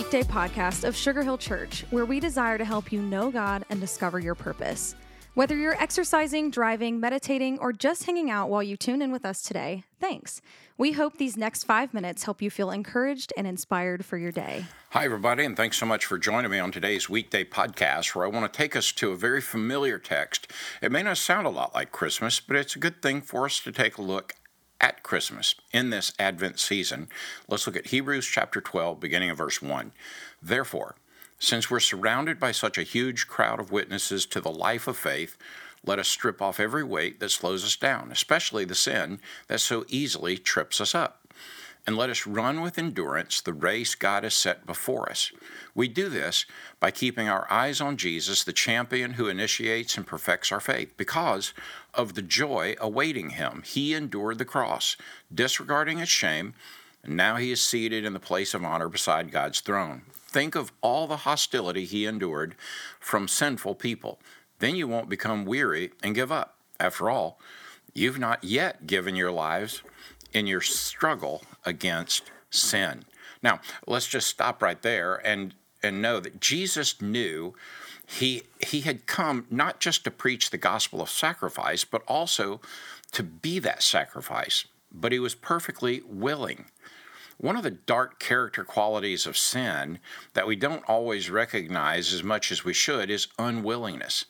weekday 0.00 0.22
podcast 0.22 0.84
of 0.84 0.96
Sugar 0.96 1.22
Hill 1.22 1.36
Church, 1.36 1.84
where 1.90 2.06
we 2.06 2.20
desire 2.20 2.56
to 2.56 2.64
help 2.64 2.90
you 2.90 3.02
know 3.02 3.30
God 3.30 3.66
and 3.68 3.78
discover 3.78 4.18
your 4.18 4.34
purpose. 4.34 4.94
Whether 5.34 5.54
you're 5.54 5.80
exercising, 5.80 6.50
driving, 6.50 7.00
meditating, 7.00 7.58
or 7.58 7.74
just 7.74 8.04
hanging 8.04 8.30
out 8.30 8.48
while 8.48 8.62
you 8.62 8.78
tune 8.78 9.02
in 9.02 9.12
with 9.12 9.26
us 9.26 9.42
today, 9.42 9.84
thanks. 10.00 10.40
We 10.78 10.92
hope 10.92 11.18
these 11.18 11.36
next 11.36 11.64
five 11.64 11.92
minutes 11.92 12.24
help 12.24 12.40
you 12.40 12.48
feel 12.48 12.70
encouraged 12.70 13.34
and 13.36 13.46
inspired 13.46 14.06
for 14.06 14.16
your 14.16 14.32
day. 14.32 14.64
Hi, 14.92 15.04
everybody, 15.04 15.44
and 15.44 15.54
thanks 15.54 15.76
so 15.76 15.84
much 15.84 16.06
for 16.06 16.16
joining 16.16 16.50
me 16.50 16.58
on 16.58 16.72
today's 16.72 17.10
weekday 17.10 17.44
podcast 17.44 18.14
where 18.14 18.24
I 18.24 18.28
want 18.28 18.50
to 18.50 18.56
take 18.56 18.74
us 18.74 18.92
to 18.92 19.10
a 19.10 19.16
very 19.16 19.42
familiar 19.42 19.98
text. 19.98 20.50
It 20.80 20.90
may 20.90 21.02
not 21.02 21.18
sound 21.18 21.46
a 21.46 21.50
lot 21.50 21.74
like 21.74 21.92
Christmas, 21.92 22.40
but 22.40 22.56
it's 22.56 22.74
a 22.74 22.78
good 22.78 23.02
thing 23.02 23.20
for 23.20 23.44
us 23.44 23.60
to 23.60 23.70
take 23.70 23.98
a 23.98 24.02
look 24.02 24.32
at 24.80 25.02
Christmas 25.02 25.54
in 25.72 25.90
this 25.90 26.12
Advent 26.18 26.58
season. 26.58 27.08
Let's 27.48 27.66
look 27.66 27.76
at 27.76 27.88
Hebrews 27.88 28.26
chapter 28.26 28.60
12, 28.60 29.00
beginning 29.00 29.30
of 29.30 29.38
verse 29.38 29.60
1. 29.60 29.92
Therefore, 30.42 30.96
since 31.38 31.70
we're 31.70 31.80
surrounded 31.80 32.38
by 32.38 32.52
such 32.52 32.78
a 32.78 32.82
huge 32.82 33.26
crowd 33.26 33.60
of 33.60 33.72
witnesses 33.72 34.26
to 34.26 34.40
the 34.40 34.50
life 34.50 34.86
of 34.86 34.96
faith, 34.96 35.36
let 35.84 35.98
us 35.98 36.08
strip 36.08 36.42
off 36.42 36.60
every 36.60 36.84
weight 36.84 37.20
that 37.20 37.30
slows 37.30 37.64
us 37.64 37.76
down, 37.76 38.12
especially 38.12 38.64
the 38.64 38.74
sin 38.74 39.20
that 39.48 39.60
so 39.60 39.84
easily 39.88 40.36
trips 40.36 40.80
us 40.80 40.94
up. 40.94 41.19
And 41.86 41.96
let 41.96 42.10
us 42.10 42.26
run 42.26 42.60
with 42.60 42.78
endurance 42.78 43.40
the 43.40 43.52
race 43.52 43.94
God 43.94 44.22
has 44.22 44.34
set 44.34 44.66
before 44.66 45.10
us. 45.10 45.32
We 45.74 45.88
do 45.88 46.08
this 46.08 46.44
by 46.78 46.90
keeping 46.90 47.28
our 47.28 47.50
eyes 47.50 47.80
on 47.80 47.96
Jesus, 47.96 48.44
the 48.44 48.52
champion 48.52 49.14
who 49.14 49.28
initiates 49.28 49.96
and 49.96 50.06
perfects 50.06 50.52
our 50.52 50.60
faith. 50.60 50.96
Because 50.96 51.52
of 51.94 52.14
the 52.14 52.22
joy 52.22 52.76
awaiting 52.80 53.30
him, 53.30 53.62
he 53.64 53.94
endured 53.94 54.38
the 54.38 54.44
cross, 54.44 54.96
disregarding 55.34 55.98
its 55.98 56.10
shame, 56.10 56.54
and 57.02 57.16
now 57.16 57.36
he 57.36 57.50
is 57.50 57.62
seated 57.62 58.04
in 58.04 58.12
the 58.12 58.20
place 58.20 58.52
of 58.52 58.64
honor 58.64 58.88
beside 58.88 59.32
God's 59.32 59.60
throne. 59.60 60.02
Think 60.12 60.54
of 60.54 60.72
all 60.80 61.06
the 61.06 61.18
hostility 61.18 61.86
he 61.86 62.06
endured 62.06 62.54
from 63.00 63.26
sinful 63.26 63.76
people. 63.76 64.20
Then 64.58 64.76
you 64.76 64.86
won't 64.86 65.08
become 65.08 65.44
weary 65.44 65.92
and 66.02 66.14
give 66.14 66.30
up. 66.30 66.56
After 66.78 67.10
all, 67.10 67.40
you've 67.94 68.18
not 68.18 68.44
yet 68.44 68.86
given 68.86 69.16
your 69.16 69.32
lives 69.32 69.82
in 70.32 70.46
your 70.46 70.60
struggle 70.60 71.42
against 71.64 72.30
sin. 72.50 73.04
Now, 73.42 73.60
let's 73.86 74.08
just 74.08 74.28
stop 74.28 74.62
right 74.62 74.80
there 74.80 75.16
and 75.16 75.54
and 75.82 76.02
know 76.02 76.20
that 76.20 76.40
Jesus 76.40 77.00
knew 77.00 77.54
he 78.06 78.42
he 78.66 78.82
had 78.82 79.06
come 79.06 79.46
not 79.50 79.80
just 79.80 80.04
to 80.04 80.10
preach 80.10 80.50
the 80.50 80.58
gospel 80.58 81.00
of 81.00 81.10
sacrifice, 81.10 81.84
but 81.84 82.02
also 82.06 82.60
to 83.12 83.22
be 83.22 83.58
that 83.60 83.82
sacrifice. 83.82 84.66
But 84.92 85.12
he 85.12 85.18
was 85.18 85.34
perfectly 85.34 86.02
willing 86.06 86.66
one 87.40 87.56
of 87.56 87.62
the 87.62 87.70
dark 87.70 88.18
character 88.18 88.64
qualities 88.64 89.26
of 89.26 89.36
sin 89.36 89.98
that 90.34 90.46
we 90.46 90.56
don't 90.56 90.84
always 90.86 91.30
recognize 91.30 92.12
as 92.12 92.22
much 92.22 92.52
as 92.52 92.64
we 92.64 92.74
should 92.74 93.08
is 93.08 93.28
unwillingness. 93.38 94.26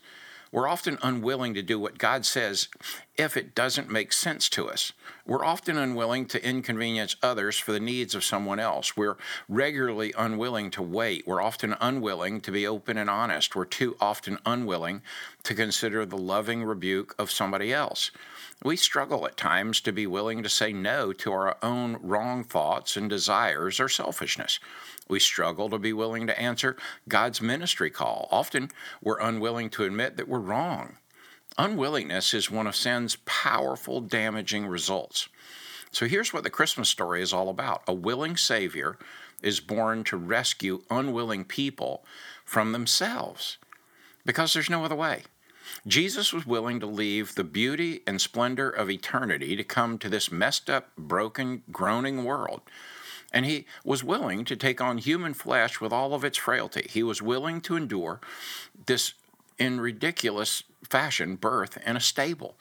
We're 0.53 0.69
often 0.69 0.97
unwilling 1.03 1.55
to 1.55 1.63
do 1.63 1.79
what 1.79 1.99
God 1.99 2.25
says 2.25 2.69
if 3.17 3.37
it 3.37 3.55
doesn't 3.55 3.91
make 3.91 4.13
sense 4.13 4.49
to 4.51 4.69
us. 4.69 4.93
We're 5.31 5.45
often 5.45 5.79
unwilling 5.79 6.27
to 6.27 6.45
inconvenience 6.45 7.15
others 7.23 7.57
for 7.57 7.71
the 7.71 7.79
needs 7.79 8.17
of 8.17 8.25
someone 8.25 8.59
else. 8.59 8.97
We're 8.97 9.17
regularly 9.49 10.13
unwilling 10.19 10.73
to 10.73 10.83
wait. 10.83 11.25
We're 11.25 11.41
often 11.41 11.77
unwilling 11.81 12.41
to 12.41 12.51
be 12.51 12.67
open 12.67 12.99
and 12.99 13.09
honest. 13.09 13.55
We're 13.55 13.65
too 13.65 13.97
often 14.01 14.39
unwilling 14.45 15.03
to 15.45 15.55
consider 15.55 16.05
the 16.05 16.19
loving 16.19 16.65
rebuke 16.65 17.15
of 17.17 17.31
somebody 17.31 17.73
else. 17.73 18.11
We 18.65 18.75
struggle 18.75 19.25
at 19.25 19.37
times 19.37 19.81
to 19.83 19.93
be 19.93 20.05
willing 20.05 20.43
to 20.43 20.49
say 20.49 20.73
no 20.73 21.13
to 21.13 21.31
our 21.31 21.57
own 21.63 21.99
wrong 22.03 22.43
thoughts 22.43 22.97
and 22.97 23.09
desires 23.09 23.79
or 23.79 23.89
selfishness. 23.89 24.59
We 25.09 25.21
struggle 25.21 25.71
to 25.71 25.79
be 25.79 25.93
willing 25.93 26.27
to 26.27 26.41
answer 26.41 26.77
God's 27.09 27.41
ministry 27.41 27.91
call. 27.91 28.27
Often 28.33 28.73
we're 29.01 29.21
unwilling 29.21 29.71
to 29.71 29.85
admit 29.85 30.17
that 30.17 30.27
we're 30.27 30.41
wrong. 30.41 30.97
Unwillingness 31.59 32.33
is 32.33 32.51
one 32.51 32.67
of 32.67 32.77
sin's 32.77 33.17
powerful 33.25 34.01
damaging 34.01 34.67
results. 34.67 35.29
So 35.91 36.07
here's 36.07 36.33
what 36.33 36.45
the 36.45 36.51
Christmas 36.51 36.89
story 36.89 37.23
is 37.23 37.33
all 37.33 37.49
about 37.49 37.83
a 37.87 37.93
willing 37.93 38.37
Savior 38.37 38.97
is 39.43 39.61
born 39.61 40.05
to 40.05 40.17
rescue 40.17 40.83
unwilling 40.91 41.45
people 41.45 42.05
from 42.45 42.73
themselves 42.73 43.59
because 44.25 44.53
there's 44.53 44.71
no 44.71 44.85
other 44.85 44.95
way. 44.95 45.23
Jesus 45.87 46.33
was 46.33 46.47
willing 46.47 46.81
to 46.81 46.87
leave 46.87 47.35
the 47.35 47.45
beauty 47.45 48.03
and 48.07 48.21
splendor 48.21 48.69
of 48.69 48.91
eternity 48.91 49.57
to 49.57 49.65
come 49.65 49.99
to 49.99 50.09
this 50.09 50.31
messed 50.31 50.69
up, 50.69 50.91
broken, 50.97 51.63
groaning 51.71 52.25
world. 52.25 52.63
And 53.33 53.47
he 53.47 53.67
was 53.85 54.03
willing 54.03 54.45
to 54.47 54.57
take 54.57 54.81
on 54.81 54.99
human 54.99 55.35
flesh 55.35 55.81
with 55.81 55.93
all 55.93 56.15
of 56.15 56.25
its 56.25 56.39
frailty. 56.39 56.87
He 56.91 57.03
was 57.03 57.23
willing 57.23 57.61
to 57.63 57.77
endure 57.77 58.21
this, 58.87 59.15
in 59.61 59.81
ridiculous 59.81 60.65
fashion, 60.89 61.37
birth 61.37 61.79
in 61.87 61.97
a 61.97 62.01
stable. 62.01 62.57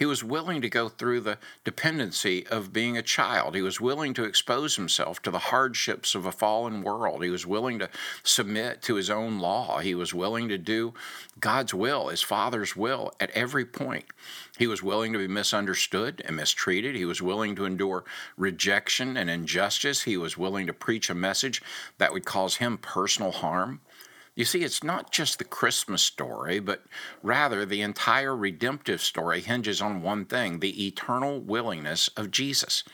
He 0.00 0.06
was 0.06 0.24
willing 0.24 0.62
to 0.62 0.70
go 0.70 0.88
through 0.88 1.20
the 1.20 1.36
dependency 1.62 2.46
of 2.46 2.72
being 2.72 2.96
a 2.96 3.02
child. 3.02 3.54
He 3.54 3.60
was 3.60 3.82
willing 3.82 4.14
to 4.14 4.24
expose 4.24 4.76
himself 4.76 5.20
to 5.20 5.30
the 5.30 5.38
hardships 5.38 6.14
of 6.14 6.24
a 6.24 6.32
fallen 6.32 6.82
world. 6.82 7.22
He 7.22 7.28
was 7.28 7.46
willing 7.46 7.78
to 7.80 7.90
submit 8.22 8.80
to 8.82 8.94
his 8.94 9.10
own 9.10 9.40
law. 9.40 9.80
He 9.80 9.94
was 9.94 10.14
willing 10.14 10.48
to 10.48 10.56
do 10.56 10.94
God's 11.38 11.74
will, 11.74 12.08
his 12.08 12.22
Father's 12.22 12.74
will, 12.74 13.12
at 13.20 13.30
every 13.32 13.66
point. 13.66 14.06
He 14.56 14.66
was 14.66 14.82
willing 14.82 15.12
to 15.12 15.18
be 15.18 15.28
misunderstood 15.28 16.22
and 16.24 16.34
mistreated. 16.34 16.96
He 16.96 17.04
was 17.04 17.20
willing 17.20 17.54
to 17.56 17.66
endure 17.66 18.04
rejection 18.38 19.18
and 19.18 19.28
injustice. 19.28 20.04
He 20.04 20.16
was 20.16 20.38
willing 20.38 20.66
to 20.66 20.72
preach 20.72 21.10
a 21.10 21.14
message 21.14 21.60
that 21.98 22.14
would 22.14 22.24
cause 22.24 22.56
him 22.56 22.78
personal 22.78 23.32
harm. 23.32 23.82
You 24.34 24.44
see, 24.44 24.62
it's 24.62 24.84
not 24.84 25.10
just 25.10 25.38
the 25.38 25.44
Christmas 25.44 26.02
story, 26.02 26.60
but 26.60 26.84
rather 27.22 27.66
the 27.66 27.82
entire 27.82 28.34
redemptive 28.34 29.02
story 29.02 29.40
hinges 29.40 29.82
on 29.82 30.02
one 30.02 30.24
thing 30.24 30.60
the 30.60 30.86
eternal 30.86 31.40
willingness 31.40 32.08
of 32.16 32.30
Jesus. 32.30 32.84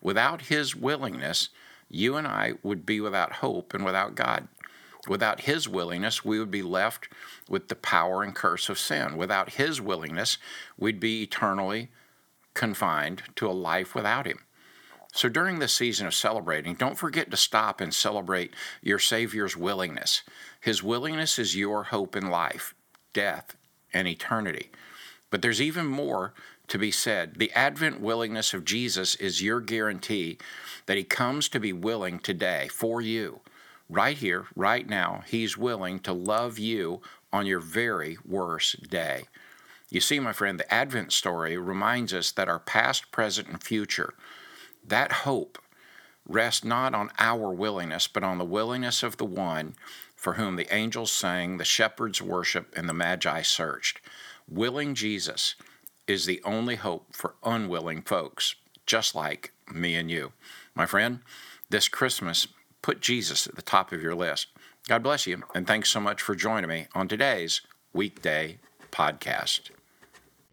Without 0.00 0.42
his 0.42 0.76
willingness, 0.76 1.48
you 1.88 2.16
and 2.16 2.26
I 2.26 2.54
would 2.62 2.86
be 2.86 3.00
without 3.00 3.34
hope 3.34 3.74
and 3.74 3.84
without 3.84 4.14
God. 4.14 4.48
Without 5.08 5.42
his 5.42 5.68
willingness, 5.68 6.24
we 6.24 6.38
would 6.38 6.50
be 6.50 6.62
left 6.62 7.08
with 7.48 7.68
the 7.68 7.76
power 7.76 8.22
and 8.22 8.34
curse 8.34 8.68
of 8.68 8.78
sin. 8.78 9.16
Without 9.16 9.50
his 9.50 9.80
willingness, 9.80 10.38
we'd 10.78 10.98
be 10.98 11.22
eternally 11.22 11.90
confined 12.54 13.22
to 13.36 13.48
a 13.48 13.52
life 13.52 13.94
without 13.94 14.26
him. 14.26 14.40
So 15.16 15.30
during 15.30 15.60
this 15.60 15.72
season 15.72 16.06
of 16.06 16.14
celebrating, 16.14 16.74
don't 16.74 16.98
forget 16.98 17.30
to 17.30 17.38
stop 17.38 17.80
and 17.80 17.92
celebrate 17.92 18.52
your 18.82 18.98
Savior's 18.98 19.56
willingness. 19.56 20.22
His 20.60 20.82
willingness 20.82 21.38
is 21.38 21.56
your 21.56 21.84
hope 21.84 22.14
in 22.14 22.28
life, 22.28 22.74
death, 23.14 23.56
and 23.94 24.06
eternity. 24.06 24.70
But 25.30 25.40
there's 25.40 25.62
even 25.62 25.86
more 25.86 26.34
to 26.68 26.78
be 26.78 26.90
said. 26.90 27.36
The 27.36 27.50
Advent 27.52 27.98
willingness 27.98 28.52
of 28.52 28.66
Jesus 28.66 29.14
is 29.14 29.40
your 29.40 29.62
guarantee 29.62 30.36
that 30.84 30.98
He 30.98 31.04
comes 31.04 31.48
to 31.48 31.60
be 31.60 31.72
willing 31.72 32.18
today 32.18 32.68
for 32.68 33.00
you. 33.00 33.40
Right 33.88 34.18
here, 34.18 34.44
right 34.54 34.86
now, 34.86 35.22
He's 35.26 35.56
willing 35.56 35.98
to 36.00 36.12
love 36.12 36.58
you 36.58 37.00
on 37.32 37.46
your 37.46 37.60
very 37.60 38.18
worst 38.26 38.90
day. 38.90 39.28
You 39.88 40.02
see, 40.02 40.20
my 40.20 40.34
friend, 40.34 40.60
the 40.60 40.70
Advent 40.72 41.14
story 41.14 41.56
reminds 41.56 42.12
us 42.12 42.32
that 42.32 42.50
our 42.50 42.58
past, 42.58 43.10
present, 43.12 43.48
and 43.48 43.62
future 43.62 44.12
that 44.86 45.12
hope 45.12 45.58
rests 46.28 46.64
not 46.64 46.94
on 46.94 47.10
our 47.18 47.50
willingness, 47.52 48.06
but 48.06 48.24
on 48.24 48.38
the 48.38 48.44
willingness 48.44 49.02
of 49.02 49.16
the 49.16 49.24
one 49.24 49.74
for 50.16 50.34
whom 50.34 50.56
the 50.56 50.72
angels 50.74 51.12
sang, 51.12 51.58
the 51.58 51.64
shepherds 51.64 52.22
worshiped, 52.22 52.76
and 52.76 52.88
the 52.88 52.94
magi 52.94 53.42
searched. 53.42 54.00
Willing 54.48 54.94
Jesus 54.94 55.54
is 56.06 56.24
the 56.24 56.40
only 56.44 56.76
hope 56.76 57.14
for 57.14 57.34
unwilling 57.44 58.02
folks, 58.02 58.54
just 58.86 59.14
like 59.14 59.52
me 59.72 59.94
and 59.94 60.10
you. 60.10 60.32
My 60.74 60.86
friend, 60.86 61.20
this 61.68 61.88
Christmas, 61.88 62.48
put 62.82 63.00
Jesus 63.00 63.46
at 63.46 63.56
the 63.56 63.62
top 63.62 63.92
of 63.92 64.02
your 64.02 64.14
list. 64.14 64.48
God 64.88 65.02
bless 65.02 65.26
you, 65.26 65.42
and 65.54 65.66
thanks 65.66 65.90
so 65.90 66.00
much 66.00 66.22
for 66.22 66.34
joining 66.34 66.70
me 66.70 66.86
on 66.94 67.08
today's 67.08 67.60
weekday 67.92 68.58
podcast. 68.90 69.75